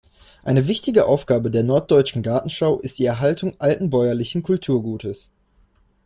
[0.41, 5.29] Eine wichtige Aufgabe der Norddeutschen Gartenschau ist die Erhaltung alten bäuerlichen Kulturgutes.